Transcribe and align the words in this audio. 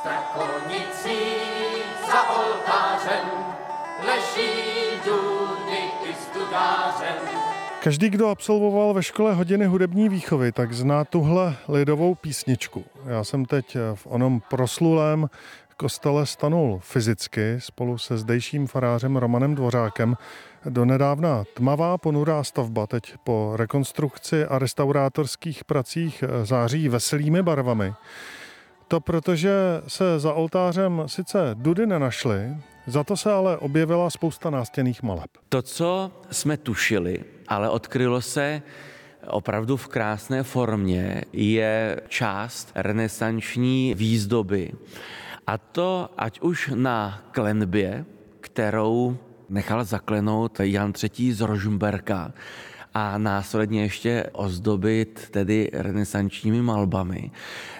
Strakonicí 0.00 1.18
za 2.06 2.30
oltářem 2.30 3.28
leží 4.06 4.50
důny 5.06 5.90
i 6.10 6.14
studářem. 6.14 7.16
Každý, 7.82 8.10
kdo 8.10 8.28
absolvoval 8.28 8.94
ve 8.94 9.02
škole 9.02 9.34
hodiny 9.34 9.66
hudební 9.66 10.08
výchovy, 10.08 10.52
tak 10.52 10.72
zná 10.72 11.04
tuhle 11.04 11.56
lidovou 11.68 12.14
písničku. 12.14 12.84
Já 13.06 13.24
jsem 13.24 13.44
teď 13.44 13.76
v 13.94 14.06
onom 14.06 14.40
proslulém 14.50 15.30
kostele 15.76 16.26
stanul 16.26 16.80
fyzicky 16.82 17.56
spolu 17.58 17.98
se 17.98 18.18
zdejším 18.18 18.66
farářem 18.66 19.16
Romanem 19.16 19.54
Dvořákem. 19.54 20.16
Donedávna 20.64 21.44
tmavá 21.54 21.98
ponurá 21.98 22.44
stavba 22.44 22.86
teď 22.86 23.14
po 23.24 23.52
rekonstrukci 23.56 24.44
a 24.44 24.58
restaurátorských 24.58 25.64
pracích 25.64 26.24
září 26.42 26.88
veselými 26.88 27.42
barvami. 27.42 27.94
To 28.90 29.00
protože 29.00 29.52
se 29.86 30.18
za 30.20 30.32
oltářem 30.32 31.02
sice 31.06 31.38
dudy 31.54 31.86
nenašly, 31.86 32.56
za 32.86 33.04
to 33.04 33.16
se 33.16 33.32
ale 33.32 33.56
objevila 33.56 34.10
spousta 34.10 34.50
nástěných 34.50 35.02
maleb. 35.02 35.30
To, 35.48 35.62
co 35.62 36.12
jsme 36.30 36.56
tušili, 36.56 37.24
ale 37.48 37.70
odkrylo 37.70 38.20
se 38.20 38.62
opravdu 39.26 39.76
v 39.76 39.88
krásné 39.88 40.42
formě, 40.42 41.22
je 41.32 42.00
část 42.08 42.72
renesanční 42.74 43.94
výzdoby. 43.94 44.72
A 45.46 45.58
to 45.58 46.10
ať 46.18 46.40
už 46.40 46.70
na 46.74 47.22
klenbě, 47.30 48.04
kterou 48.40 49.16
nechal 49.48 49.84
zaklenout 49.84 50.60
Jan 50.60 50.92
III. 51.02 51.32
z 51.32 51.40
Rožmberka 51.40 52.32
a 52.94 53.18
následně 53.18 53.82
ještě 53.82 54.24
ozdobit 54.32 55.28
tedy 55.30 55.70
renesančními 55.72 56.62
malbami, 56.62 57.30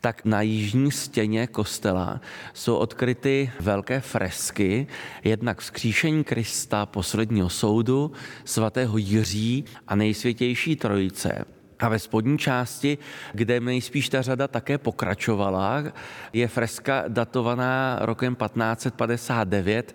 tak 0.00 0.24
na 0.24 0.42
jižní 0.42 0.92
stěně 0.92 1.46
kostela 1.46 2.20
jsou 2.54 2.76
odkryty 2.76 3.50
velké 3.60 4.00
fresky, 4.00 4.86
jednak 5.24 5.60
vzkříšení 5.60 6.24
Krista, 6.24 6.86
posledního 6.86 7.48
soudu, 7.48 8.12
svatého 8.44 8.98
Jiří 8.98 9.64
a 9.88 9.96
nejsvětější 9.96 10.76
trojice. 10.76 11.44
A 11.82 11.88
ve 11.88 11.98
spodní 11.98 12.38
části, 12.38 12.98
kde 13.32 13.60
nejspíš 13.60 14.08
ta 14.08 14.22
řada 14.22 14.48
také 14.48 14.78
pokračovala, 14.78 15.84
je 16.32 16.48
freska 16.48 17.04
datovaná 17.08 17.98
rokem 18.00 18.34
1559 18.34 19.94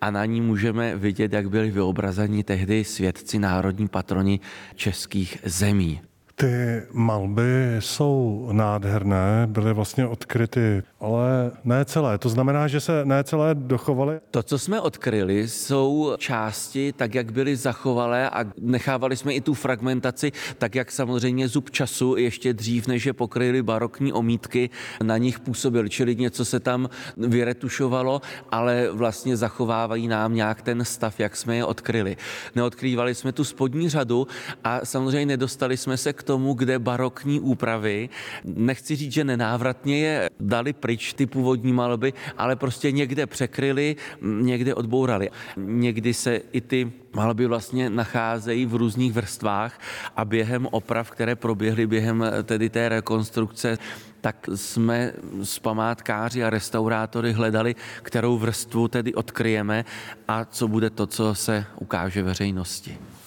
a 0.00 0.10
na 0.10 0.24
ní 0.24 0.40
můžeme 0.40 0.96
vidět, 0.96 1.32
jak 1.32 1.50
byli 1.50 1.70
vyobrazeni 1.70 2.44
tehdy 2.44 2.84
svědci 2.84 3.38
národní 3.38 3.88
patroni 3.88 4.40
českých 4.74 5.38
zemí. 5.44 6.07
Ty 6.40 6.82
malby 6.92 7.76
jsou 7.78 8.48
nádherné, 8.52 9.46
byly 9.46 9.74
vlastně 9.74 10.06
odkryty, 10.06 10.82
ale 11.00 11.50
ne 11.64 11.84
celé. 11.84 12.18
To 12.18 12.28
znamená, 12.28 12.68
že 12.68 12.80
se 12.80 13.04
ne 13.04 13.24
celé 13.24 13.54
dochovaly? 13.54 14.20
To, 14.30 14.42
co 14.42 14.58
jsme 14.58 14.80
odkryli, 14.80 15.48
jsou 15.48 16.14
části 16.18 16.92
tak, 16.92 17.14
jak 17.14 17.32
byly 17.32 17.56
zachovalé 17.56 18.30
a 18.30 18.44
nechávali 18.60 19.16
jsme 19.16 19.32
i 19.34 19.40
tu 19.40 19.54
fragmentaci, 19.54 20.32
tak 20.58 20.74
jak 20.74 20.92
samozřejmě 20.92 21.48
zub 21.48 21.70
času 21.70 22.16
ještě 22.16 22.54
dřív, 22.54 22.86
než 22.86 23.06
je 23.06 23.12
pokryli 23.12 23.62
barokní 23.62 24.12
omítky, 24.12 24.70
na 25.02 25.18
nich 25.18 25.40
působil, 25.40 25.88
čili 25.88 26.16
něco 26.16 26.44
se 26.44 26.60
tam 26.60 26.88
vyretušovalo, 27.16 28.22
ale 28.50 28.88
vlastně 28.92 29.36
zachovávají 29.36 30.08
nám 30.08 30.34
nějak 30.34 30.62
ten 30.62 30.84
stav, 30.84 31.20
jak 31.20 31.36
jsme 31.36 31.56
je 31.56 31.64
odkryli. 31.64 32.16
Neodkrývali 32.54 33.14
jsme 33.14 33.32
tu 33.32 33.44
spodní 33.44 33.88
řadu 33.88 34.26
a 34.64 34.80
samozřejmě 34.84 35.26
nedostali 35.26 35.76
jsme 35.76 35.96
se 35.96 36.12
k 36.12 36.27
tomu, 36.28 36.52
kde 36.54 36.78
barokní 36.78 37.40
úpravy, 37.40 38.08
nechci 38.44 38.96
říct, 38.96 39.12
že 39.12 39.24
nenávratně 39.24 39.98
je 39.98 40.30
dali 40.40 40.72
pryč 40.72 41.12
ty 41.12 41.26
původní 41.26 41.72
malby, 41.72 42.12
ale 42.36 42.56
prostě 42.56 42.92
někde 42.92 43.26
překryli, 43.26 43.96
někde 44.20 44.74
odbourali. 44.74 45.30
Někdy 45.56 46.14
se 46.14 46.40
i 46.52 46.60
ty 46.60 46.92
malby 47.16 47.46
vlastně 47.46 47.90
nacházejí 47.90 48.66
v 48.66 48.74
různých 48.74 49.12
vrstvách 49.12 49.80
a 50.16 50.24
během 50.24 50.68
oprav, 50.70 51.10
které 51.10 51.36
proběhly 51.36 51.86
během 51.86 52.24
tedy 52.44 52.68
té 52.68 52.88
rekonstrukce, 52.88 53.78
tak 54.20 54.48
jsme 54.54 55.12
s 55.42 55.58
památkáři 55.58 56.44
a 56.44 56.50
restaurátory 56.50 57.32
hledali, 57.32 57.74
kterou 58.02 58.38
vrstvu 58.38 58.88
tedy 58.88 59.14
odkryjeme 59.14 59.84
a 60.28 60.44
co 60.44 60.68
bude 60.68 60.90
to, 60.90 61.06
co 61.06 61.34
se 61.34 61.64
ukáže 61.80 62.22
veřejnosti. 62.22 63.17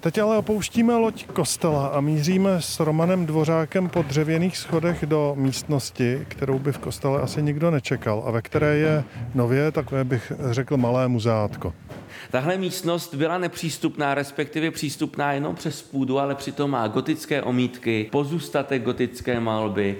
Teď 0.00 0.18
ale 0.18 0.38
opouštíme 0.38 0.96
loď 0.96 1.26
kostela 1.26 1.86
a 1.86 2.00
míříme 2.00 2.62
s 2.62 2.80
Romanem 2.80 3.26
Dvořákem 3.26 3.88
po 3.88 4.02
dřevěných 4.02 4.56
schodech 4.56 5.06
do 5.06 5.34
místnosti, 5.36 6.26
kterou 6.28 6.58
by 6.58 6.72
v 6.72 6.78
kostele 6.78 7.20
asi 7.20 7.42
nikdo 7.42 7.70
nečekal 7.70 8.24
a 8.26 8.30
ve 8.30 8.42
které 8.42 8.76
je 8.76 9.04
nově 9.34 9.72
takové 9.72 10.04
bych 10.04 10.32
řekl 10.50 10.76
malé 10.76 11.08
muzeátko. 11.08 11.74
Tahle 12.30 12.56
místnost 12.56 13.14
byla 13.14 13.38
nepřístupná, 13.38 14.14
respektive 14.14 14.70
přístupná 14.70 15.32
jenom 15.32 15.54
přes 15.54 15.82
půdu, 15.82 16.18
ale 16.18 16.34
přitom 16.34 16.70
má 16.70 16.88
gotické 16.88 17.42
omítky, 17.42 18.08
pozůstatek 18.12 18.82
gotické 18.82 19.40
malby, 19.40 19.96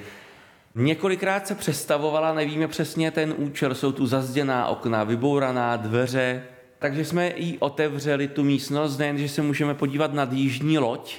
Několikrát 0.75 1.47
se 1.47 1.55
přestavovala, 1.55 2.35
nevíme 2.35 2.69
přesně 2.69 3.11
ten 3.11 3.35
účel, 3.37 3.75
jsou 3.75 3.93
tu 3.93 4.07
zazděná 4.07 4.67
okna, 4.67 5.05
vybouraná 5.05 5.77
dveře, 5.77 6.43
takže 6.79 7.05
jsme 7.05 7.33
jí 7.37 7.59
otevřeli 7.59 8.29
tu 8.29 8.45
místnost, 8.45 8.99
nejen, 8.99 9.19
že 9.19 9.29
se 9.29 9.43
můžeme 9.43 9.75
podívat 9.75 10.13
nad 10.13 10.33
jižní 10.33 10.79
loď 10.79 11.17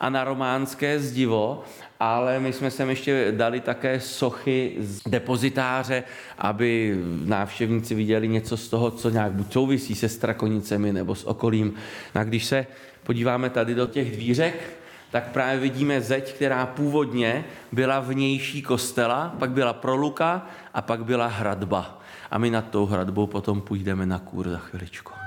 a 0.00 0.10
na 0.10 0.24
románské 0.24 1.00
zdivo, 1.00 1.64
ale 2.00 2.40
my 2.40 2.52
jsme 2.52 2.70
sem 2.70 2.90
ještě 2.90 3.32
dali 3.36 3.60
také 3.60 4.00
sochy 4.00 4.76
z 4.78 5.00
depozitáře, 5.08 6.02
aby 6.38 6.98
návštěvníci 7.24 7.94
viděli 7.94 8.28
něco 8.28 8.56
z 8.56 8.68
toho, 8.68 8.90
co 8.90 9.10
nějak 9.10 9.32
buď 9.32 9.52
souvisí 9.52 9.94
se 9.94 10.08
Strakonicemi 10.08 10.92
nebo 10.92 11.14
s 11.14 11.24
okolím. 11.24 11.74
A 12.14 12.24
když 12.24 12.44
se 12.44 12.66
podíváme 13.02 13.50
tady 13.50 13.74
do 13.74 13.86
těch 13.86 14.12
dvířek, 14.12 14.83
tak 15.14 15.30
právě 15.30 15.60
vidíme 15.60 16.00
zeď, 16.00 16.34
která 16.34 16.66
původně 16.66 17.44
byla 17.72 18.00
vnější 18.00 18.62
kostela, 18.62 19.34
pak 19.38 19.50
byla 19.50 19.72
proluka 19.72 20.46
a 20.74 20.82
pak 20.82 21.04
byla 21.04 21.26
hradba 21.26 21.98
a 22.30 22.38
my 22.38 22.50
nad 22.50 22.70
tou 22.70 22.86
hradbou 22.86 23.26
potom 23.26 23.60
půjdeme 23.60 24.06
na 24.06 24.18
kůr 24.18 24.48
za 24.48 24.58
chviličku. 24.58 25.23